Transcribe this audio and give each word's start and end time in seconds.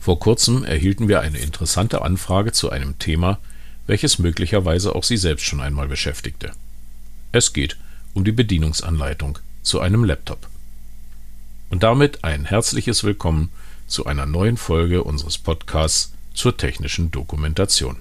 Vor 0.00 0.18
kurzem 0.18 0.64
erhielten 0.64 1.08
wir 1.08 1.20
eine 1.20 1.38
interessante 1.38 2.00
Anfrage 2.00 2.52
zu 2.52 2.70
einem 2.70 2.98
Thema, 2.98 3.38
welches 3.86 4.18
möglicherweise 4.18 4.94
auch 4.94 5.04
Sie 5.04 5.18
selbst 5.18 5.44
schon 5.44 5.60
einmal 5.60 5.88
beschäftigte. 5.88 6.52
Es 7.32 7.52
geht 7.52 7.76
um 8.14 8.24
die 8.24 8.32
Bedienungsanleitung 8.32 9.38
zu 9.62 9.78
einem 9.78 10.04
Laptop. 10.04 10.48
Und 11.68 11.82
damit 11.82 12.24
ein 12.24 12.46
herzliches 12.46 13.04
Willkommen 13.04 13.50
zu 13.86 14.06
einer 14.06 14.24
neuen 14.24 14.56
Folge 14.56 15.04
unseres 15.04 15.36
Podcasts 15.36 16.14
zur 16.32 16.56
technischen 16.56 17.10
Dokumentation. 17.10 17.96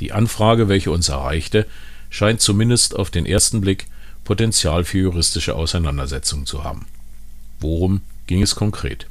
Die 0.00 0.12
Anfrage, 0.12 0.68
welche 0.68 0.90
uns 0.90 1.08
erreichte, 1.08 1.66
scheint 2.10 2.42
zumindest 2.42 2.94
auf 2.96 3.10
den 3.10 3.24
ersten 3.24 3.62
Blick 3.62 3.86
Potenzial 4.24 4.84
für 4.84 4.98
juristische 4.98 5.54
Auseinandersetzungen 5.54 6.44
zu 6.44 6.64
haben. 6.64 6.84
Worum 7.60 8.02
ging 8.26 8.42
es 8.42 8.54
konkret? 8.54 9.06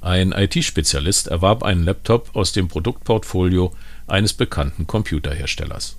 Ein 0.00 0.32
IT-Spezialist 0.32 1.26
erwarb 1.26 1.62
einen 1.62 1.84
Laptop 1.84 2.34
aus 2.34 2.52
dem 2.52 2.68
Produktportfolio 2.68 3.72
eines 4.06 4.32
bekannten 4.32 4.86
Computerherstellers. 4.86 5.96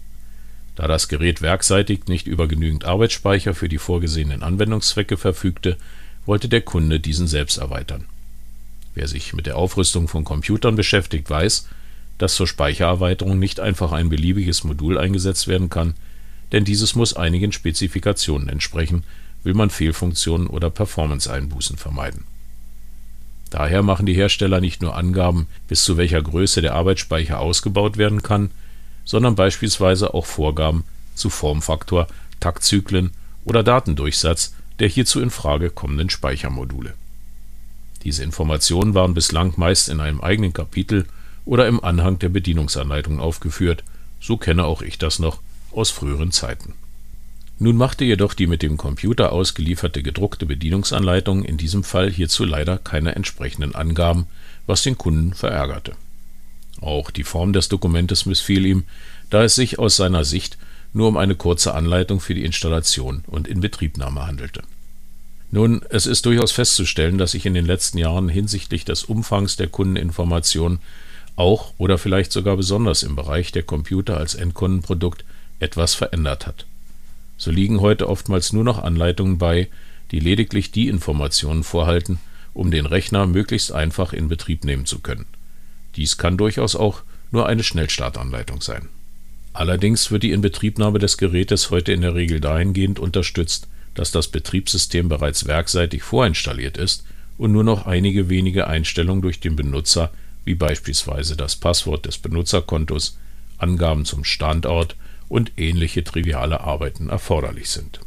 Da 0.76 0.88
das 0.88 1.08
Gerät 1.08 1.44
werkseitig 1.44 2.08
nicht 2.08 2.26
über 2.26 2.48
genügend 2.48 2.84
Arbeitsspeicher 2.84 3.54
für 3.54 3.70
die 3.70 3.78
vorgesehenen 3.78 4.42
Anwendungszwecke 4.42 5.18
verfügte, 5.18 5.78
wollte 6.26 6.50
der 6.50 6.62
Kunde 6.62 7.00
diesen 7.00 7.28
selbst 7.28 7.58
erweitern. 7.58 8.06
Wer 8.96 9.08
sich 9.08 9.34
mit 9.34 9.46
der 9.46 9.58
Aufrüstung 9.58 10.08
von 10.08 10.24
Computern 10.24 10.76
beschäftigt, 10.76 11.30
weiß, 11.30 11.68
dass 12.18 12.36
zur 12.36 12.48
Speichererweiterung 12.48 13.38
nicht 13.38 13.60
einfach 13.60 13.92
ein 13.92 14.10
beliebiges 14.10 14.64
Modul 14.64 14.98
eingesetzt 14.98 15.48
werden 15.48 15.70
kann, 15.70 15.94
denn 16.52 16.66
dieses 16.66 16.96
muss 16.96 17.14
einigen 17.14 17.52
Spezifikationen 17.52 18.50
entsprechen, 18.50 19.04
will 19.44 19.54
man 19.54 19.70
Fehlfunktionen 19.70 20.48
oder 20.48 20.70
Performance-Einbußen 20.70 21.78
vermeiden. 21.78 22.26
Daher 23.52 23.84
machen 23.84 24.06
die 24.06 24.14
Hersteller 24.14 24.62
nicht 24.62 24.82
nur 24.82 24.96
Angaben, 24.96 25.48
bis 25.68 25.84
zu 25.84 25.98
welcher 25.98 26.22
Größe 26.22 26.62
der 26.62 26.74
Arbeitsspeicher 26.74 27.40
ausgebaut 27.40 27.98
werden 27.98 28.24
kann, 28.24 28.50
sondern 29.04 29.36
beispielsweise 29.36 30.14
auch 30.14 30.26
Vorgaben 30.26 30.86
zu 31.16 31.30
Formfaktor, 31.30 32.08
Taktzyklen 32.40 33.12
oder 33.46 33.62
Datendurchsatz 33.62 34.56
der 34.80 34.88
hierzu 34.88 35.20
in 35.20 35.30
Frage 35.30 35.70
kommenden 35.70 36.10
Speichermodule. 36.10 36.94
Diese 38.04 38.24
Informationen 38.24 38.96
waren 38.96 39.14
bislang 39.14 39.54
meist 39.58 39.90
in 39.90 40.00
einem 40.00 40.22
eigenen 40.22 40.54
Kapitel 40.54 41.06
oder 41.46 41.68
im 41.68 41.84
Anhang 41.84 42.18
der 42.20 42.30
Bedienungsanleitung 42.30 43.20
aufgeführt, 43.20 43.84
so 44.22 44.38
kenne 44.38 44.64
auch 44.64 44.82
ich 44.82 44.98
das 44.98 45.20
noch 45.20 45.40
aus 45.72 45.92
früheren 45.92 46.32
Zeiten 46.32 46.74
nun 47.62 47.78
machte 47.78 48.06
jedoch 48.06 48.34
die 48.34 48.48
mit 48.48 48.64
dem 48.64 48.76
Computer 48.76 49.32
ausgelieferte 49.32 50.02
gedruckte 50.02 50.48
Bedienungsanleitung 50.48 51.44
in 51.44 51.58
diesem 51.58 51.84
Fall 51.84 52.10
hierzu 52.10 52.44
leider 52.44 52.80
keine 52.80 53.14
entsprechenden 53.14 53.76
Angaben, 53.76 54.26
was 54.66 54.82
den 54.82 54.98
Kunden 54.98 55.36
verärgerte. 55.36 55.94
Auch 56.82 57.12
die 57.12 57.24
Form 57.24 57.54
des 57.54 57.70
Dokumentes 57.70 58.26
missfiel 58.26 58.66
ihm, 58.66 58.86
da 59.30 59.44
es 59.44 59.54
sich 59.54 59.78
aus 59.78 59.96
seiner 59.96 60.24
Sicht 60.26 60.58
nur 60.92 61.08
um 61.08 61.18
eine 61.18 61.36
kurze 61.36 61.76
Anleitung 61.76 62.20
für 62.20 62.34
die 62.34 62.46
Installation 62.46 63.24
und 63.28 63.48
Inbetriebnahme 63.48 64.26
handelte. 64.26 64.64
Nun, 65.52 65.84
es 65.92 66.08
ist 66.08 66.26
durchaus 66.26 66.52
festzustellen, 66.52 67.20
dass 67.20 67.34
sich 67.34 67.46
in 67.46 67.54
den 67.54 67.68
letzten 67.68 68.00
Jahren 68.00 68.28
hinsichtlich 68.28 68.86
des 68.86 69.04
Umfangs 69.04 69.56
der 69.56 69.68
Kundeninformation 69.68 70.80
auch 71.36 71.76
oder 71.78 72.00
vielleicht 72.00 72.32
sogar 72.32 72.58
besonders 72.58 73.04
im 73.04 73.16
Bereich 73.16 73.52
der 73.52 73.62
Computer 73.62 74.18
als 74.18 74.34
Endkundenprodukt 74.34 75.26
etwas 75.60 75.94
verändert 75.94 76.48
hat. 76.48 76.66
So 77.42 77.50
liegen 77.50 77.82
heute 77.82 78.08
oftmals 78.08 78.54
nur 78.54 78.64
noch 78.64 78.84
Anleitungen 78.84 79.40
bei, 79.40 79.68
die 80.12 80.20
lediglich 80.20 80.70
die 80.70 80.88
Informationen 80.88 81.64
vorhalten, 81.64 82.20
um 82.54 82.70
den 82.70 82.86
Rechner 82.86 83.26
möglichst 83.26 83.72
einfach 83.72 84.14
in 84.14 84.28
Betrieb 84.28 84.64
nehmen 84.64 84.86
zu 84.86 85.00
können. 85.00 85.26
Dies 85.96 86.20
kann 86.20 86.38
durchaus 86.38 86.76
auch 86.76 87.02
nur 87.32 87.48
eine 87.48 87.64
Schnellstartanleitung 87.64 88.62
sein. 88.62 88.90
Allerdings 89.54 90.12
wird 90.12 90.22
die 90.22 90.34
Inbetriebnahme 90.34 91.00
des 91.00 91.18
Gerätes 91.18 91.72
heute 91.72 91.94
in 91.94 92.02
der 92.02 92.14
Regel 92.14 92.42
dahingehend 92.42 93.00
unterstützt, 93.00 93.68
dass 93.96 94.12
das 94.12 94.28
Betriebssystem 94.28 95.10
bereits 95.10 95.48
werkseitig 95.48 96.04
vorinstalliert 96.04 96.78
ist 96.78 97.06
und 97.40 97.54
nur 97.54 97.64
noch 97.64 97.88
einige 97.88 98.30
wenige 98.30 98.68
Einstellungen 98.68 99.24
durch 99.24 99.40
den 99.40 99.56
Benutzer, 99.56 100.12
wie 100.46 100.54
beispielsweise 100.54 101.36
das 101.36 101.56
Passwort 101.56 102.06
des 102.06 102.20
Benutzerkontos, 102.20 103.18
Angaben 103.58 104.06
zum 104.06 104.26
Standort 104.26 104.96
und 105.32 105.54
ähnliche 105.56 106.04
triviale 106.04 106.60
Arbeiten 106.60 107.08
erforderlich 107.08 107.70
sind. 107.70 108.02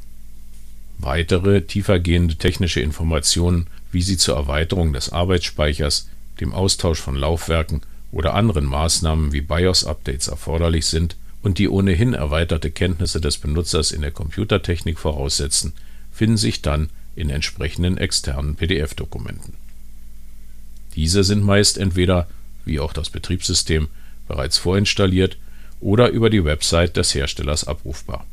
Weitere 0.98 1.62
tiefergehende 1.62 2.36
technische 2.36 2.80
Informationen, 2.80 3.66
wie 3.90 4.02
sie 4.02 4.18
zur 4.18 4.36
Erweiterung 4.36 4.92
des 4.92 5.08
Arbeitsspeichers, 5.08 6.10
dem 6.40 6.52
Austausch 6.52 7.00
von 7.00 7.16
Laufwerken 7.16 7.80
oder 8.12 8.34
anderen 8.34 8.66
Maßnahmen 8.66 9.32
wie 9.32 9.40
BIOS-Updates 9.40 10.28
erforderlich 10.28 10.84
sind 10.84 11.16
und 11.42 11.58
die 11.58 11.68
ohnehin 11.68 12.12
erweiterte 12.12 12.70
Kenntnisse 12.70 13.22
des 13.22 13.38
Benutzers 13.38 13.90
in 13.90 14.02
der 14.02 14.10
Computertechnik 14.10 14.98
voraussetzen, 14.98 15.72
finden 16.12 16.36
sich 16.36 16.60
dann 16.60 16.90
in 17.16 17.30
entsprechenden 17.30 17.96
externen 17.96 18.54
PDF-Dokumenten. 18.56 19.54
Diese 20.94 21.24
sind 21.24 21.42
meist 21.42 21.78
entweder, 21.78 22.28
wie 22.66 22.80
auch 22.80 22.92
das 22.92 23.08
Betriebssystem, 23.08 23.88
bereits 24.28 24.58
vorinstalliert 24.58 25.38
oder 25.84 26.08
über 26.08 26.30
die 26.30 26.44
Website 26.44 26.96
des 26.96 27.14
Herstellers 27.14 27.68
abrufbar. 27.68 28.26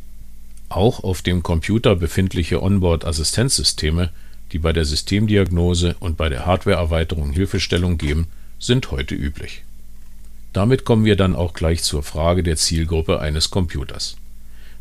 Auch 0.70 1.04
auf 1.04 1.22
dem 1.22 1.44
Computer 1.44 1.98
befindliche 1.98 2.64
Onboard-Assistenzsysteme, 2.64 4.10
die 4.54 4.60
bei 4.60 4.72
der 4.72 4.86
Systemdiagnose 4.86 5.98
und 6.00 6.16
bei 6.16 6.30
der 6.30 6.46
Hardwareerweiterung 6.46 7.34
Hilfestellung 7.34 7.98
geben, 7.98 8.28
sind 8.58 8.90
heute 8.92 9.16
üblich. 9.16 9.64
Damit 10.54 10.86
kommen 10.86 11.04
wir 11.04 11.18
dann 11.18 11.36
auch 11.36 11.54
gleich 11.54 11.84
zur 11.84 12.04
Frage 12.04 12.42
der 12.42 12.56
Zielgruppe 12.56 13.20
eines 13.20 13.50
Computers. 13.50 14.16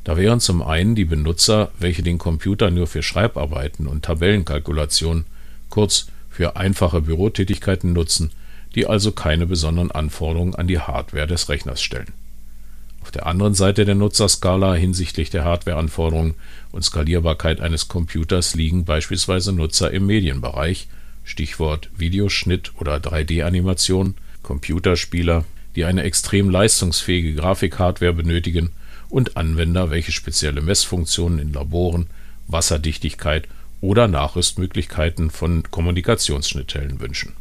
Da 0.05 0.17
wären 0.17 0.39
zum 0.39 0.63
einen 0.63 0.95
die 0.95 1.05
Benutzer, 1.05 1.73
welche 1.81 2.05
den 2.05 2.19
Computer 2.19 2.71
nur 2.71 2.87
für 2.87 3.03
Schreibarbeiten 3.03 3.89
und 3.89 4.05
Tabellenkalkulationen, 4.05 5.25
kurz 5.71 6.07
für 6.31 6.57
einfache 6.57 7.01
Bürotätigkeiten 7.01 7.93
nutzen, 7.93 8.31
die 8.77 8.87
also 8.87 9.11
keine 9.11 9.47
besonderen 9.47 9.91
Anforderungen 9.91 10.55
an 10.55 10.69
die 10.69 10.79
Hardware 10.79 11.27
des 11.27 11.49
Rechners 11.49 11.83
stellen. 11.83 12.13
Auf 13.01 13.11
der 13.11 13.27
anderen 13.27 13.55
Seite 13.55 13.85
der 13.85 13.95
Nutzerskala 13.95 14.75
hinsichtlich 14.75 15.31
der 15.31 15.45
Hardwareanforderungen 15.45 16.35
und 16.71 16.85
Skalierbarkeit 16.85 17.61
eines 17.61 17.89
Computers 17.89 18.55
liegen 18.55 18.85
beispielsweise 18.85 19.53
Nutzer 19.53 19.91
im 19.91 20.07
Medienbereich 20.07 20.89
(Stichwort 21.25 21.91
Videoschnitt 21.97 22.73
oder 22.79 22.97
3D-Animation), 22.97 24.15
Computerspieler, 24.43 25.45
die 25.77 25.85
eine 25.85 26.03
extrem 26.03 26.51
leistungsfähige 26.51 27.35
Grafikhardware 27.35 28.13
benötigen 28.13 28.71
und 29.09 29.37
Anwender, 29.37 29.91
welche 29.91 30.13
spezielle 30.13 30.61
Messfunktionen 30.61 31.39
in 31.39 31.53
Laboren, 31.53 32.07
Wasserdichtigkeit 32.49 33.49
oder 33.81 34.09
Nachrüstmöglichkeiten 34.09 35.31
von 35.31 35.63
Kommunikationsschnittstellen 35.71 37.01
wünschen. 37.01 37.33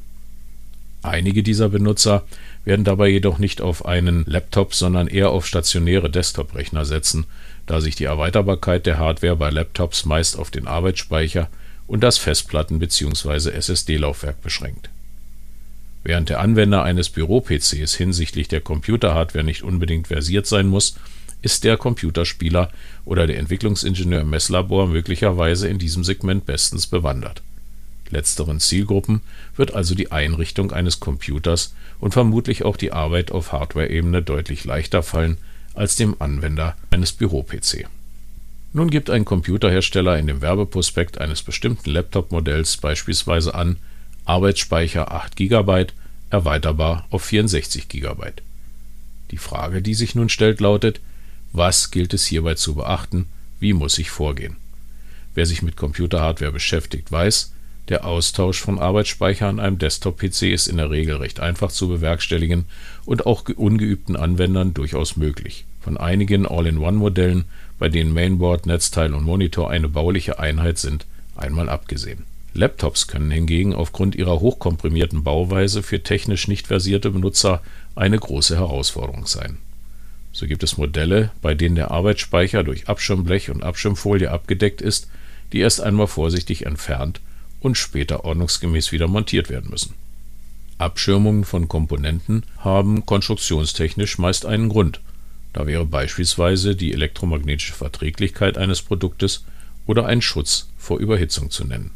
Einige 1.01 1.43
dieser 1.43 1.69
Benutzer 1.69 2.25
werden 2.65 2.83
dabei 2.83 3.07
jedoch 3.07 3.37
nicht 3.39 3.61
auf 3.61 3.85
einen 3.85 4.25
Laptop, 4.25 4.73
sondern 4.73 5.07
eher 5.07 5.29
auf 5.29 5.47
stationäre 5.47 6.09
Desktop-Rechner 6.09 6.83
setzen, 6.83 7.25
da 7.65 7.79
sich 7.79 7.95
die 7.95 8.03
Erweiterbarkeit 8.03 8.85
der 8.85 8.97
Hardware 8.97 9.38
bei 9.38 9.49
Laptops 9.49 10.05
meist 10.05 10.38
auf 10.38 10.51
den 10.51 10.67
Arbeitsspeicher 10.67 11.49
und 11.88 12.01
das 12.03 12.17
Festplatten 12.17 12.79
bzw. 12.79 13.51
SSD-Laufwerk 13.51 14.41
beschränkt. 14.41 14.89
Während 16.03 16.29
der 16.29 16.39
Anwender 16.41 16.83
eines 16.83 17.09
Büro-PCs 17.09 17.95
hinsichtlich 17.95 18.47
der 18.47 18.61
Computerhardware 18.61 19.43
nicht 19.43 19.63
unbedingt 19.63 20.07
versiert 20.07 20.47
sein 20.47 20.67
muss, 20.67 20.95
ist 21.41 21.63
der 21.63 21.77
Computerspieler 21.77 22.71
oder 23.05 23.25
der 23.25 23.39
Entwicklungsingenieur 23.39 24.21
im 24.21 24.29
Messlabor 24.29 24.88
möglicherweise 24.88 25.69
in 25.69 25.79
diesem 25.79 26.03
Segment 26.03 26.45
bestens 26.45 26.88
bewandert 26.88 27.41
Letzteren 28.11 28.59
Zielgruppen 28.59 29.21
wird 29.55 29.73
also 29.73 29.95
die 29.95 30.11
Einrichtung 30.11 30.71
eines 30.71 31.00
Computers 31.00 31.75
und 32.00 32.13
vermutlich 32.13 32.63
auch 32.63 32.77
die 32.77 32.91
Arbeit 32.91 33.31
auf 33.31 33.51
Hardware-Ebene 33.51 34.21
deutlich 34.21 34.65
leichter 34.65 35.03
fallen 35.03 35.38
als 35.73 35.95
dem 35.95 36.15
Anwender 36.19 36.75
eines 36.89 37.11
Büro-PC. 37.11 37.88
Nun 38.73 38.89
gibt 38.89 39.09
ein 39.09 39.25
Computerhersteller 39.25 40.17
in 40.17 40.27
dem 40.27 40.41
Werbeprospekt 40.41 41.19
eines 41.19 41.41
bestimmten 41.41 41.89
Laptop-Modells 41.89 42.77
beispielsweise 42.77 43.56
an, 43.56 43.77
Arbeitsspeicher 44.25 45.12
8 45.12 45.35
GB, 45.35 45.88
erweiterbar 46.29 47.07
auf 47.09 47.23
64 47.23 47.88
GB. 47.88 48.31
Die 49.31 49.38
Frage, 49.38 49.81
die 49.81 49.95
sich 49.95 50.15
nun 50.15 50.29
stellt, 50.29 50.59
lautet: 50.59 51.00
Was 51.51 51.89
gilt 51.89 52.13
es 52.13 52.25
hierbei 52.25 52.55
zu 52.55 52.75
beachten, 52.75 53.27
wie 53.59 53.73
muss 53.73 53.97
ich 53.97 54.12
vorgehen? 54.12 54.57
Wer 55.33 55.45
sich 55.45 55.62
mit 55.62 55.75
Computerhardware 55.75 56.51
beschäftigt, 56.51 57.12
weiß 57.12 57.53
der 57.89 58.06
Austausch 58.06 58.62
von 58.62 58.80
Arbeitsspeicher 58.80 59.47
an 59.47 59.59
einem 59.59 59.80
Desktop-PC 59.80 60.44
ist 60.44 60.68
in 60.68 60.77
der 60.77 60.91
Regel 60.91 61.15
recht 61.18 61.39
einfach 61.39 61.71
zu 61.71 61.88
bewerkstelligen 61.88 62.65
und 63.06 63.25
auch 63.25 63.44
ungeübten 63.56 64.15
Anwendern 64.15 64.74
durchaus 64.75 65.18
möglich, 65.18 65.65
von 65.81 65.97
einigen 65.97 66.45
All-in-One-Modellen, 66.45 67.45
bei 67.80 67.89
denen 67.89 68.13
Mainboard, 68.13 68.68
Netzteil 68.68 69.13
und 69.13 69.24
Monitor 69.24 69.71
eine 69.71 69.89
bauliche 69.89 70.38
Einheit 70.39 70.77
sind, 70.77 71.07
einmal 71.36 71.68
abgesehen. 71.68 72.25
Laptops 72.53 73.07
können 73.07 73.31
hingegen 73.31 73.74
aufgrund 73.74 74.15
ihrer 74.15 74.39
hochkomprimierten 74.39 75.24
Bauweise 75.24 75.81
für 75.81 76.01
technisch 76.03 76.47
nicht 76.47 76.68
versierte 76.68 77.12
Benutzer 77.12 77.62
eine 77.95 78.18
große 78.18 78.56
Herausforderung 78.56 79.25
sein. 79.25 79.57
So 80.31 80.45
gibt 80.45 80.63
es 80.63 80.77
Modelle, 80.77 81.31
bei 81.41 81.56
denen 81.56 81.75
der 81.75 81.91
Arbeitsspeicher 81.91 82.63
durch 82.63 82.88
Abschirmblech 82.88 83.50
und 83.50 83.63
Abschirmfolie 83.63 84.30
abgedeckt 84.30 84.81
ist, 84.81 85.09
die 85.53 85.59
erst 85.59 85.81
einmal 85.81 86.07
vorsichtig 86.07 86.65
entfernt 86.65 87.19
und 87.59 87.77
später 87.77 88.25
ordnungsgemäß 88.25 88.91
wieder 88.91 89.07
montiert 89.07 89.50
werden 89.50 89.69
müssen. 89.69 89.95
Abschirmungen 90.77 91.44
von 91.44 91.67
Komponenten 91.67 92.44
haben 92.57 93.06
konstruktionstechnisch 93.06 94.17
meist 94.17 94.45
einen 94.45 94.69
Grund, 94.69 95.01
da 95.53 95.65
wäre 95.65 95.85
beispielsweise 95.85 96.75
die 96.75 96.94
elektromagnetische 96.94 97.73
Verträglichkeit 97.73 98.57
eines 98.57 98.81
Produktes 98.81 99.44
oder 99.85 100.06
ein 100.06 100.21
Schutz 100.21 100.69
vor 100.77 101.00
Überhitzung 101.00 101.50
zu 101.50 101.65
nennen. 101.65 101.91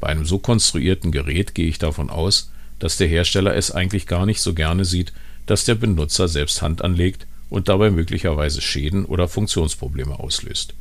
Bei 0.00 0.08
einem 0.08 0.24
so 0.24 0.38
konstruierten 0.38 1.12
Gerät 1.12 1.54
gehe 1.54 1.68
ich 1.68 1.78
davon 1.78 2.10
aus, 2.10 2.50
dass 2.78 2.96
der 2.96 3.06
Hersteller 3.06 3.54
es 3.54 3.70
eigentlich 3.70 4.06
gar 4.06 4.26
nicht 4.26 4.40
so 4.40 4.54
gerne 4.54 4.84
sieht, 4.84 5.12
dass 5.46 5.64
der 5.64 5.74
Benutzer 5.74 6.26
selbst 6.26 6.62
Hand 6.62 6.82
anlegt 6.82 7.26
und 7.50 7.68
dabei 7.68 7.90
möglicherweise 7.90 8.60
Schäden 8.60 9.04
oder 9.04 9.28
Funktionsprobleme 9.28 10.18
auslöst. 10.18 10.74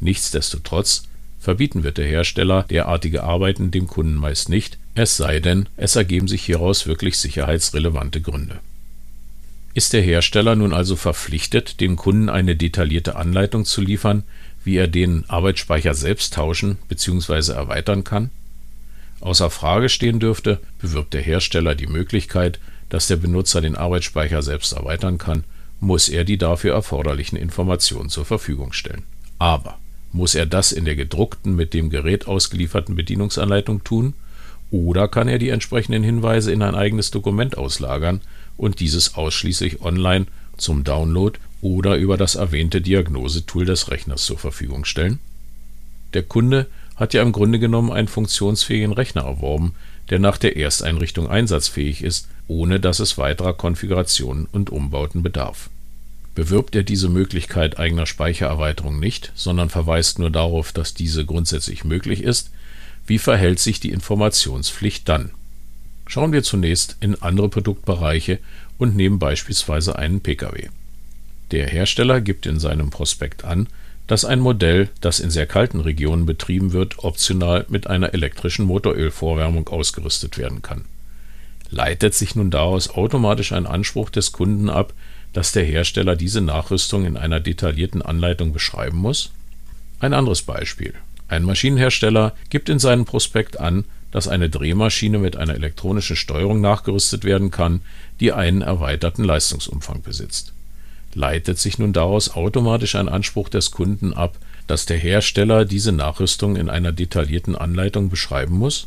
Nichtsdestotrotz 0.00 1.04
verbieten 1.46 1.84
wird 1.84 1.96
der 1.96 2.08
Hersteller 2.08 2.64
derartige 2.64 3.22
Arbeiten 3.22 3.70
dem 3.70 3.86
Kunden 3.86 4.16
meist 4.16 4.48
nicht, 4.48 4.78
es 4.96 5.16
sei 5.16 5.38
denn, 5.38 5.68
es 5.76 5.94
ergeben 5.94 6.26
sich 6.26 6.42
hieraus 6.42 6.88
wirklich 6.88 7.18
sicherheitsrelevante 7.18 8.20
Gründe. 8.20 8.58
Ist 9.72 9.92
der 9.92 10.02
Hersteller 10.02 10.56
nun 10.56 10.72
also 10.72 10.96
verpflichtet, 10.96 11.80
dem 11.80 11.94
Kunden 11.94 12.28
eine 12.28 12.56
detaillierte 12.56 13.14
Anleitung 13.14 13.64
zu 13.64 13.80
liefern, 13.80 14.24
wie 14.64 14.76
er 14.76 14.88
den 14.88 15.22
Arbeitsspeicher 15.28 15.94
selbst 15.94 16.34
tauschen 16.34 16.78
bzw. 16.88 17.52
erweitern 17.52 18.02
kann? 18.02 18.30
Außer 19.20 19.48
Frage 19.48 19.88
stehen 19.88 20.18
dürfte, 20.18 20.58
bewirbt 20.80 21.14
der 21.14 21.22
Hersteller 21.22 21.76
die 21.76 21.86
Möglichkeit, 21.86 22.58
dass 22.88 23.06
der 23.06 23.16
Benutzer 23.18 23.60
den 23.60 23.76
Arbeitsspeicher 23.76 24.42
selbst 24.42 24.72
erweitern 24.72 25.18
kann, 25.18 25.44
muss 25.78 26.08
er 26.08 26.24
die 26.24 26.38
dafür 26.38 26.74
erforderlichen 26.74 27.36
Informationen 27.38 28.08
zur 28.08 28.24
Verfügung 28.24 28.72
stellen. 28.72 29.04
Aber 29.38 29.78
muss 30.16 30.34
er 30.34 30.46
das 30.46 30.72
in 30.72 30.84
der 30.84 30.96
gedruckten, 30.96 31.54
mit 31.54 31.74
dem 31.74 31.90
Gerät 31.90 32.26
ausgelieferten 32.26 32.96
Bedienungsanleitung 32.96 33.84
tun? 33.84 34.14
Oder 34.70 35.06
kann 35.06 35.28
er 35.28 35.38
die 35.38 35.50
entsprechenden 35.50 36.02
Hinweise 36.02 36.50
in 36.50 36.62
ein 36.62 36.74
eigenes 36.74 37.10
Dokument 37.10 37.56
auslagern 37.56 38.20
und 38.56 38.80
dieses 38.80 39.14
ausschließlich 39.14 39.82
online 39.82 40.26
zum 40.56 40.82
Download 40.82 41.38
oder 41.60 41.96
über 41.96 42.16
das 42.16 42.34
erwähnte 42.34 42.80
Diagnosetool 42.80 43.64
des 43.64 43.90
Rechners 43.90 44.24
zur 44.24 44.38
Verfügung 44.38 44.84
stellen? 44.84 45.20
Der 46.14 46.22
Kunde 46.22 46.66
hat 46.96 47.12
ja 47.14 47.22
im 47.22 47.32
Grunde 47.32 47.58
genommen 47.58 47.92
einen 47.92 48.08
funktionsfähigen 48.08 48.92
Rechner 48.92 49.22
erworben, 49.22 49.74
der 50.08 50.18
nach 50.18 50.38
der 50.38 50.56
Ersteinrichtung 50.56 51.28
einsatzfähig 51.28 52.02
ist, 52.02 52.28
ohne 52.48 52.80
dass 52.80 53.00
es 53.00 53.18
weiterer 53.18 53.52
Konfigurationen 53.52 54.46
und 54.50 54.70
Umbauten 54.70 55.22
bedarf. 55.22 55.68
Bewirbt 56.36 56.76
er 56.76 56.82
diese 56.82 57.08
Möglichkeit 57.08 57.78
eigener 57.78 58.04
Speichererweiterung 58.04 59.00
nicht, 59.00 59.32
sondern 59.34 59.70
verweist 59.70 60.18
nur 60.18 60.30
darauf, 60.30 60.70
dass 60.70 60.92
diese 60.92 61.24
grundsätzlich 61.24 61.82
möglich 61.82 62.22
ist, 62.22 62.50
wie 63.06 63.18
verhält 63.18 63.58
sich 63.58 63.80
die 63.80 63.90
Informationspflicht 63.90 65.08
dann? 65.08 65.30
Schauen 66.06 66.32
wir 66.32 66.42
zunächst 66.42 66.98
in 67.00 67.20
andere 67.22 67.48
Produktbereiche 67.48 68.38
und 68.76 68.94
nehmen 68.94 69.18
beispielsweise 69.18 69.98
einen 69.98 70.20
Pkw. 70.20 70.68
Der 71.52 71.68
Hersteller 71.68 72.20
gibt 72.20 72.44
in 72.44 72.60
seinem 72.60 72.90
Prospekt 72.90 73.44
an, 73.44 73.66
dass 74.06 74.26
ein 74.26 74.40
Modell, 74.40 74.90
das 75.00 75.20
in 75.20 75.30
sehr 75.30 75.46
kalten 75.46 75.80
Regionen 75.80 76.26
betrieben 76.26 76.74
wird, 76.74 77.02
optional 77.02 77.64
mit 77.70 77.86
einer 77.86 78.12
elektrischen 78.12 78.66
Motorölvorwärmung 78.66 79.68
ausgerüstet 79.68 80.36
werden 80.36 80.60
kann. 80.60 80.84
Leitet 81.70 82.12
sich 82.12 82.34
nun 82.34 82.50
daraus 82.50 82.90
automatisch 82.90 83.52
ein 83.52 83.66
Anspruch 83.66 84.10
des 84.10 84.32
Kunden 84.32 84.68
ab, 84.68 84.92
dass 85.36 85.52
der 85.52 85.64
Hersteller 85.64 86.16
diese 86.16 86.40
Nachrüstung 86.40 87.04
in 87.04 87.18
einer 87.18 87.40
detaillierten 87.40 88.00
Anleitung 88.00 88.54
beschreiben 88.54 88.96
muss? 88.96 89.32
Ein 90.00 90.14
anderes 90.14 90.40
Beispiel. 90.40 90.94
Ein 91.28 91.42
Maschinenhersteller 91.42 92.34
gibt 92.48 92.70
in 92.70 92.78
seinem 92.78 93.04
Prospekt 93.04 93.60
an, 93.60 93.84
dass 94.10 94.28
eine 94.28 94.48
Drehmaschine 94.48 95.18
mit 95.18 95.36
einer 95.36 95.54
elektronischen 95.54 96.16
Steuerung 96.16 96.62
nachgerüstet 96.62 97.24
werden 97.24 97.50
kann, 97.50 97.82
die 98.18 98.32
einen 98.32 98.62
erweiterten 98.62 99.24
Leistungsumfang 99.24 100.00
besitzt 100.00 100.54
leitet 101.16 101.58
sich 101.58 101.78
nun 101.78 101.92
daraus 101.92 102.34
automatisch 102.34 102.94
ein 102.94 103.08
Anspruch 103.08 103.48
des 103.48 103.70
Kunden 103.70 104.12
ab, 104.12 104.38
dass 104.66 104.86
der 104.86 104.98
Hersteller 104.98 105.64
diese 105.64 105.90
Nachrüstung 105.90 106.56
in 106.56 106.68
einer 106.68 106.92
detaillierten 106.92 107.56
Anleitung 107.56 108.10
beschreiben 108.10 108.56
muss? 108.56 108.86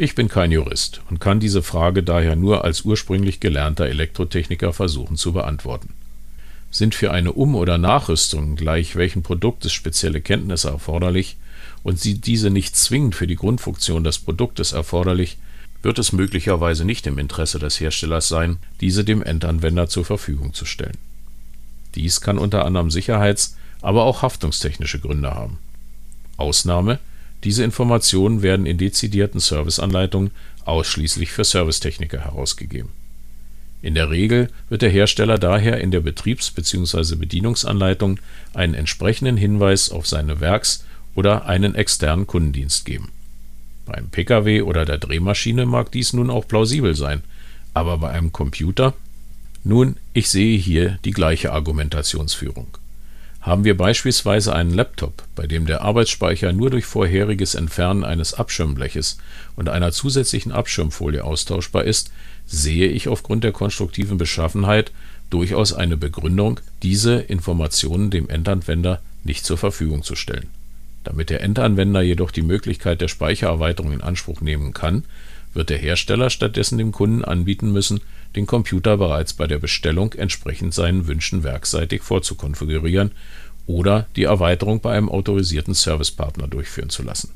Ich 0.00 0.14
bin 0.14 0.28
kein 0.28 0.52
Jurist 0.52 1.00
und 1.10 1.18
kann 1.18 1.40
diese 1.40 1.60
Frage 1.60 2.04
daher 2.04 2.36
nur 2.36 2.62
als 2.62 2.82
ursprünglich 2.82 3.40
gelernter 3.40 3.86
Elektrotechniker 3.86 4.72
versuchen 4.72 5.16
zu 5.16 5.32
beantworten. 5.32 5.92
Sind 6.70 6.94
für 6.94 7.10
eine 7.10 7.32
Um- 7.32 7.56
oder 7.56 7.78
Nachrüstung 7.78 8.54
gleich 8.54 8.94
welchen 8.94 9.24
Produktes 9.24 9.72
spezielle 9.72 10.20
Kenntnisse 10.20 10.68
erforderlich 10.68 11.36
und 11.82 11.98
sind 11.98 12.28
diese 12.28 12.48
nicht 12.48 12.76
zwingend 12.76 13.16
für 13.16 13.26
die 13.26 13.34
Grundfunktion 13.34 14.04
des 14.04 14.20
Produktes 14.20 14.70
erforderlich, 14.70 15.36
wird 15.82 15.98
es 15.98 16.12
möglicherweise 16.12 16.84
nicht 16.84 17.04
im 17.08 17.18
Interesse 17.18 17.58
des 17.58 17.80
Herstellers 17.80 18.28
sein, 18.28 18.58
diese 18.80 19.02
dem 19.02 19.24
Endanwender 19.24 19.88
zur 19.88 20.04
Verfügung 20.04 20.54
zu 20.54 20.64
stellen. 20.64 20.96
Dies 21.96 22.20
kann 22.20 22.38
unter 22.38 22.64
anderem 22.64 22.92
sicherheits-, 22.92 23.56
aber 23.82 24.04
auch 24.04 24.22
haftungstechnische 24.22 25.00
Gründe 25.00 25.34
haben. 25.34 25.58
Ausnahme: 26.36 27.00
Diese 27.44 27.64
Informationen 27.64 28.42
werden 28.42 28.66
in 28.66 28.78
dezidierten 28.78 29.40
Serviceanleitungen 29.40 30.32
ausschließlich 30.64 31.30
für 31.30 31.44
Servicetechniker 31.44 32.20
herausgegeben. 32.24 32.90
In 33.80 33.94
der 33.94 34.10
Regel 34.10 34.48
wird 34.68 34.82
der 34.82 34.90
Hersteller 34.90 35.38
daher 35.38 35.80
in 35.80 35.92
der 35.92 36.00
Betriebs 36.00 36.50
bzw. 36.50 37.14
Bedienungsanleitung 37.14 38.18
einen 38.54 38.74
entsprechenden 38.74 39.36
Hinweis 39.36 39.90
auf 39.90 40.06
seine 40.06 40.40
Werks 40.40 40.84
oder 41.14 41.46
einen 41.46 41.74
externen 41.74 42.26
Kundendienst 42.26 42.84
geben. 42.84 43.12
Beim 43.86 44.08
Pkw 44.08 44.62
oder 44.62 44.84
der 44.84 44.98
Drehmaschine 44.98 45.64
mag 45.64 45.92
dies 45.92 46.12
nun 46.12 46.28
auch 46.28 46.46
plausibel 46.46 46.94
sein, 46.96 47.22
aber 47.72 47.98
bei 47.98 48.10
einem 48.10 48.32
Computer 48.32 48.94
nun, 49.64 49.96
ich 50.12 50.28
sehe 50.28 50.56
hier 50.58 50.98
die 51.04 51.10
gleiche 51.10 51.52
Argumentationsführung. 51.52 52.68
Haben 53.48 53.64
wir 53.64 53.78
beispielsweise 53.78 54.54
einen 54.54 54.74
Laptop, 54.74 55.22
bei 55.34 55.46
dem 55.46 55.64
der 55.64 55.80
Arbeitsspeicher 55.80 56.52
nur 56.52 56.68
durch 56.68 56.84
vorheriges 56.84 57.54
Entfernen 57.54 58.04
eines 58.04 58.34
Abschirmbleches 58.34 59.16
und 59.56 59.70
einer 59.70 59.90
zusätzlichen 59.90 60.52
Abschirmfolie 60.52 61.24
austauschbar 61.24 61.84
ist, 61.84 62.12
sehe 62.44 62.88
ich 62.88 63.08
aufgrund 63.08 63.44
der 63.44 63.52
konstruktiven 63.52 64.18
Beschaffenheit 64.18 64.92
durchaus 65.30 65.72
eine 65.72 65.96
Begründung, 65.96 66.60
diese 66.82 67.20
Informationen 67.20 68.10
dem 68.10 68.28
Endanwender 68.28 69.00
nicht 69.24 69.46
zur 69.46 69.56
Verfügung 69.56 70.02
zu 70.02 70.14
stellen. 70.14 70.50
Damit 71.04 71.30
der 71.30 71.40
Endanwender 71.40 72.02
jedoch 72.02 72.32
die 72.32 72.42
Möglichkeit 72.42 73.00
der 73.00 73.08
Speichererweiterung 73.08 73.92
in 73.92 74.02
Anspruch 74.02 74.42
nehmen 74.42 74.74
kann, 74.74 75.04
wird 75.54 75.70
der 75.70 75.78
Hersteller 75.78 76.28
stattdessen 76.28 76.76
dem 76.76 76.92
Kunden 76.92 77.24
anbieten 77.24 77.72
müssen, 77.72 78.02
den 78.36 78.46
Computer 78.46 78.96
bereits 78.96 79.32
bei 79.32 79.46
der 79.46 79.58
Bestellung 79.58 80.12
entsprechend 80.12 80.74
seinen 80.74 81.06
Wünschen 81.06 81.42
werkseitig 81.42 82.02
vorzukonfigurieren 82.02 83.12
oder 83.66 84.06
die 84.16 84.24
Erweiterung 84.24 84.80
bei 84.80 84.96
einem 84.96 85.08
autorisierten 85.08 85.74
Servicepartner 85.74 86.48
durchführen 86.48 86.90
zu 86.90 87.02
lassen. 87.02 87.30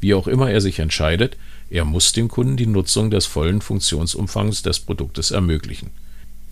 Wie 0.00 0.14
auch 0.14 0.28
immer 0.28 0.50
er 0.50 0.60
sich 0.60 0.78
entscheidet, 0.78 1.36
er 1.70 1.84
muss 1.84 2.12
dem 2.12 2.28
Kunden 2.28 2.56
die 2.56 2.66
Nutzung 2.66 3.10
des 3.10 3.26
vollen 3.26 3.60
Funktionsumfangs 3.60 4.62
des 4.62 4.80
Produktes 4.80 5.30
ermöglichen. 5.30 5.90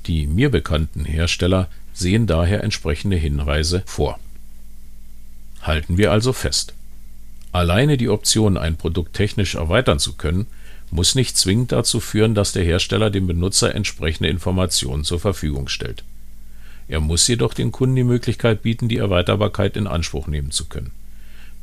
Die 0.07 0.27
mir 0.27 0.51
bekannten 0.51 1.05
Hersteller 1.05 1.69
sehen 1.93 2.27
daher 2.27 2.63
entsprechende 2.63 3.17
Hinweise 3.17 3.83
vor. 3.87 4.19
Halten 5.63 5.97
wir 5.97 6.13
also 6.13 6.33
fest. 6.33 6.75
Alleine 7.53 7.97
die 7.97 8.11
Option, 8.11 8.59
ein 8.59 8.77
Produkt 8.77 9.15
technisch 9.15 9.55
erweitern 9.55 9.99
zu 9.99 10.15
können, 10.15 10.47
muss 10.91 11.15
nicht 11.15 11.37
zwingend 11.37 11.73
dazu 11.73 12.01
führen, 12.01 12.35
dass 12.35 12.53
der 12.53 12.65
Hersteller 12.65 13.11
dem 13.11 13.27
Benutzer 13.27 13.75
entsprechende 13.75 14.31
Informationen 14.31 15.05
zur 15.05 15.19
Verfügung 15.19 15.69
stellt. 15.69 16.05
Er 16.89 17.01
muss 17.01 17.27
jedoch 17.27 17.55
dem 17.55 17.73
Kunden 17.73 17.97
die 17.97 18.05
Möglichkeit 18.05 18.63
bieten, 18.63 18.89
die 18.89 18.99
Erweiterbarkeit 18.99 19.77
in 19.77 19.87
Anspruch 19.87 20.29
nehmen 20.29 20.53
zu 20.53 20.67
können. 20.67 20.93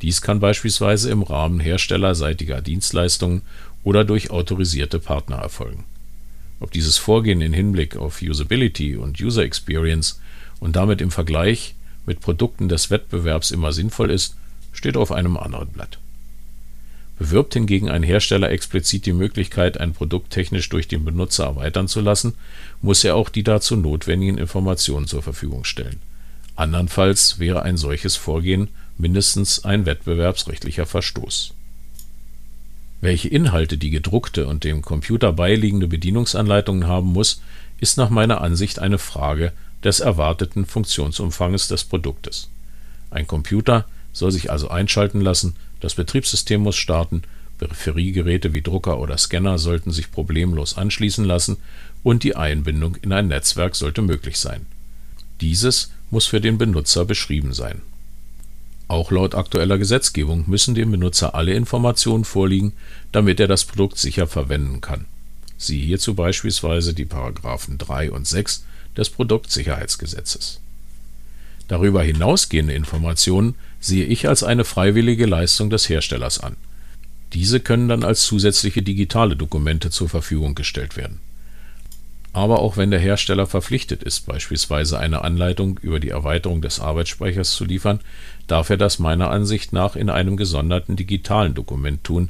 Dies 0.02 0.22
kann 0.22 0.42
beispielsweise 0.42 1.10
im 1.10 1.24
Rahmen 1.24 1.62
herstellerseitiger 1.62 2.62
Dienstleistungen 2.62 3.44
oder 3.86 4.04
durch 4.04 4.32
autorisierte 4.32 5.00
Partner 5.00 5.38
erfolgen. 5.38 5.86
Ob 6.60 6.72
dieses 6.72 6.98
Vorgehen 6.98 7.42
in 7.42 7.54
Hinblick 7.54 7.96
auf 7.96 8.22
Usability 8.22 8.98
und 8.98 9.22
User 9.22 9.44
Experience 9.44 10.20
und 10.60 10.76
damit 10.76 11.00
im 11.00 11.12
Vergleich 11.12 11.76
mit 12.06 12.20
Produkten 12.20 12.68
des 12.68 12.90
Wettbewerbs 12.90 13.52
immer 13.52 13.72
sinnvoll 13.72 14.12
ist, 14.12 14.36
steht 14.74 14.98
auf 14.98 15.12
einem 15.14 15.38
anderen 15.38 15.70
Blatt 15.70 16.00
Bewirbt 17.24 17.54
hingegen 17.54 17.90
ein 17.90 18.04
Hersteller 18.04 18.52
explizit 18.52 19.06
die 19.06 19.14
Möglichkeit, 19.14 19.80
ein 19.80 19.94
Produkt 19.94 20.32
technisch 20.32 20.68
durch 20.68 20.90
den 20.90 21.06
Benutzer 21.06 21.46
erweitern 21.46 21.88
zu 21.88 22.02
lassen, 22.02 22.34
muss 22.82 23.02
er 23.06 23.16
auch 23.16 23.30
die 23.30 23.44
dazu 23.44 23.78
notwendigen 23.78 24.38
Informationen 24.38 25.08
zur 25.08 25.24
Verfügung 25.24 25.64
stellen. 25.64 26.02
Andernfalls 26.58 27.40
wäre 27.40 27.62
ein 27.62 27.78
solches 27.78 28.18
Vorgehen 28.18 28.68
mindestens 28.98 29.64
ein 29.64 29.86
wettbewerbsrechtlicher 29.86 30.86
Verstoß 30.86 31.54
Welche 33.00 33.30
Inhalte 33.30 33.78
die 33.78 33.90
gedruckte 33.90 34.46
und 34.46 34.66
dem 34.66 34.82
Computer 34.82 35.32
beiliegende 35.32 35.88
Bedienungsanleitung 35.88 36.88
haben 36.88 37.14
muss, 37.14 37.42
ist 37.80 37.96
nach 37.98 38.10
meiner 38.10 38.42
Ansicht 38.42 38.80
eine 38.80 38.98
Frage 38.98 39.54
des 39.82 40.02
erwarteten 40.02 40.66
Funktionsumfanges 40.66 41.70
des 41.70 41.86
Produktes. 41.86 42.50
Ein 43.12 43.28
Computer 43.28 43.86
soll 44.14 44.32
sich 44.32 44.50
also 44.52 44.70
einschalten 44.70 45.20
lassen, 45.20 45.56
das 45.82 45.96
Betriebssystem 45.96 46.62
muss 46.62 46.78
starten, 46.78 47.24
Peripheriegeräte 47.58 48.54
wie 48.54 48.62
Drucker 48.62 49.00
oder 49.00 49.18
Scanner 49.18 49.58
sollten 49.58 49.92
sich 49.92 50.12
problemlos 50.12 50.78
anschließen 50.78 51.26
lassen 51.26 51.58
und 52.02 52.24
die 52.24 52.36
Einbindung 52.36 52.96
in 52.96 53.12
ein 53.12 53.28
Netzwerk 53.28 53.76
sollte 53.76 54.02
möglich 54.02 54.40
sein. 54.40 54.66
Dieses 55.42 55.92
muss 56.10 56.26
für 56.26 56.40
den 56.40 56.58
Benutzer 56.58 57.06
beschrieben 57.06 57.54
sein 57.54 57.82
auch 58.94 59.10
laut 59.10 59.34
aktueller 59.34 59.80
Gesetzgebung 59.80 60.44
müssen 60.48 60.76
dem 60.76 60.92
Benutzer 60.92 61.34
alle 61.34 61.54
Informationen 61.54 62.26
vorliegen, 62.26 62.74
damit 63.12 63.40
er 63.40 63.48
das 63.48 63.66
Produkt 63.66 63.98
sicher 63.98 64.28
verwenden 64.28 64.82
kann. 64.82 65.06
Siehe 65.58 65.84
hierzu 65.84 66.14
beispielsweise 66.14 66.94
die 66.94 67.06
Paragraphen 67.06 67.80
3 67.80 68.12
und 68.12 68.28
6 68.28 68.66
des 68.96 69.10
Produktsicherheitsgesetzes. 69.10 70.60
Darüber 71.74 72.04
hinausgehende 72.04 72.76
Informationen 72.76 73.56
sehe 73.80 74.06
ich 74.06 74.28
als 74.28 74.44
eine 74.44 74.64
freiwillige 74.64 75.26
Leistung 75.26 75.72
des 75.72 75.90
Herstellers 75.90 76.40
an. 76.40 76.56
Diese 77.34 77.60
können 77.60 77.90
dann 77.90 78.04
als 78.04 78.26
zusätzliche 78.26 78.84
digitale 78.84 79.36
Dokumente 79.36 79.90
zur 79.90 80.08
Verfügung 80.08 80.54
gestellt 80.54 80.98
werden 80.98 81.20
aber 82.36 82.60
auch 82.60 82.78
wenn 82.78 82.90
der 82.90 83.00
Hersteller 83.00 83.46
verpflichtet 83.46 84.02
ist, 84.02 84.26
beispielsweise 84.26 85.00
eine 85.00 85.24
Anleitung 85.24 85.80
über 85.84 86.00
die 86.00 86.10
Erweiterung 86.10 86.64
des 86.64 86.80
Arbeitsspeichers 86.80 87.54
zu 87.54 87.64
liefern, 87.64 88.00
darf 88.48 88.72
er 88.72 88.78
das 88.78 88.98
meiner 88.98 89.30
Ansicht 89.30 89.72
nach 89.72 89.96
in 89.96 90.10
einem 90.10 90.36
gesonderten 90.36 90.96
digitalen 90.96 91.54
Dokument 91.54 92.04
tun, 92.04 92.30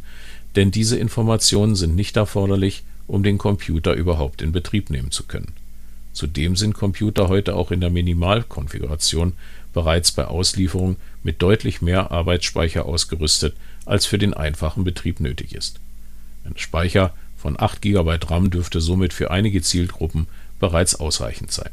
denn 0.57 0.71
diese 0.71 0.97
Informationen 0.97 1.75
sind 1.75 1.95
nicht 1.95 2.17
erforderlich, 2.17 2.83
um 3.07 3.23
den 3.23 3.37
Computer 3.37 3.93
überhaupt 3.93 4.41
in 4.41 4.51
Betrieb 4.51 4.89
nehmen 4.89 5.11
zu 5.11 5.23
können. 5.23 5.53
Zudem 6.13 6.55
sind 6.55 6.73
Computer 6.75 7.27
heute 7.27 7.55
auch 7.55 7.71
in 7.71 7.81
der 7.81 7.89
Minimalkonfiguration 7.89 9.33
bereits 9.73 10.11
bei 10.11 10.25
Auslieferung 10.25 10.97
mit 11.23 11.41
deutlich 11.41 11.81
mehr 11.81 12.11
Arbeitsspeicher 12.11 12.85
ausgerüstet, 12.85 13.55
als 13.85 14.05
für 14.05 14.19
den 14.19 14.33
einfachen 14.33 14.83
Betrieb 14.83 15.19
nötig 15.19 15.55
ist. 15.55 15.79
Ein 16.45 16.57
Speicher 16.57 17.13
von 17.35 17.59
8 17.59 17.81
GB 17.81 18.19
RAM 18.27 18.51
dürfte 18.51 18.79
somit 18.79 19.11
für 19.11 19.31
einige 19.31 19.61
Zielgruppen 19.61 20.27
bereits 20.59 20.95
ausreichend 20.95 21.51
sein. 21.51 21.71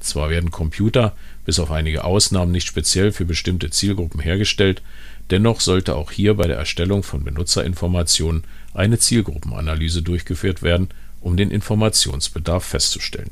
Zwar 0.00 0.28
werden 0.28 0.50
Computer 0.50 1.16
bis 1.46 1.58
auf 1.58 1.70
einige 1.70 2.04
Ausnahmen 2.04 2.52
nicht 2.52 2.66
speziell 2.66 3.10
für 3.10 3.24
bestimmte 3.24 3.70
Zielgruppen 3.70 4.20
hergestellt, 4.20 4.82
dennoch 5.30 5.60
sollte 5.60 5.96
auch 5.96 6.10
hier 6.10 6.34
bei 6.34 6.46
der 6.46 6.58
Erstellung 6.58 7.02
von 7.02 7.24
Benutzerinformationen 7.24 8.44
eine 8.74 8.98
Zielgruppenanalyse 8.98 10.02
durchgeführt 10.02 10.62
werden, 10.62 10.90
um 11.24 11.38
den 11.38 11.50
Informationsbedarf 11.50 12.64
festzustellen. 12.64 13.30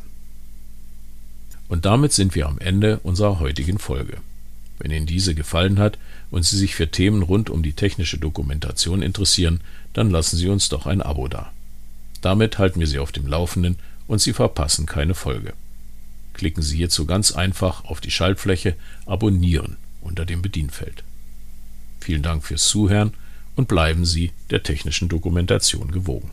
Und 1.69 1.85
damit 1.85 2.13
sind 2.13 2.35
wir 2.35 2.47
am 2.47 2.59
Ende 2.59 2.99
unserer 3.03 3.39
heutigen 3.39 3.79
Folge. 3.79 4.17
Wenn 4.79 4.91
Ihnen 4.91 5.07
diese 5.07 5.35
gefallen 5.35 5.79
hat 5.79 5.99
und 6.31 6.43
Sie 6.43 6.57
sich 6.57 6.75
für 6.75 6.91
Themen 6.91 7.23
rund 7.23 7.51
um 7.51 7.63
die 7.63 7.75
technische 7.75 8.19
Dokumentation 8.19 9.03
interessieren, 9.03 9.61
dann 9.93 10.11
lassen 10.11 10.39
Sie 10.39 10.49
uns 10.49 10.71
doch 10.71 10.87
ein 10.87 11.03
Abo 11.03 11.29
da. 11.29 11.53
Damit 12.23 12.59
halten 12.59 12.81
wir 12.81 12.87
Sie 12.87 12.99
auf 12.99 13.13
dem 13.13 13.27
Laufenden 13.27 13.77
und 14.07 14.21
Sie 14.21 14.33
verpassen 14.33 14.87
keine 14.87 15.15
Folge. 15.15 15.53
Klicken 16.33 16.63
Sie 16.63 16.79
hierzu 16.79 17.05
ganz 17.05 17.33
einfach 17.33 17.85
auf 17.85 18.01
die 18.01 18.11
Schaltfläche 18.11 18.75
Abonnieren 19.05 19.77
unter 20.01 20.25
dem 20.25 20.41
Bedienfeld. 20.41 21.05
Vielen 22.01 22.23
Dank 22.23 22.43
fürs 22.43 22.67
Zuhören 22.67 23.13
und 23.55 23.69
bleiben 23.69 24.07
Sie 24.07 24.33
der 24.51 24.63
technischen 24.63 25.11
Dokumentation 25.11 25.93
gewogen. 25.93 26.31